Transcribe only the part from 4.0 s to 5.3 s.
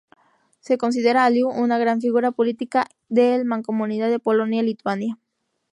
de Polonia-Lituania.